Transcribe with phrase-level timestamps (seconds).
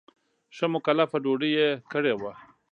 [0.55, 2.33] ښه مکلفه ډوډۍ یې کړې وه.